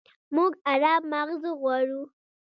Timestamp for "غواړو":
1.59-2.01